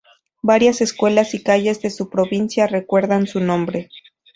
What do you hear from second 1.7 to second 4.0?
de su provincia recuerdan su nombre.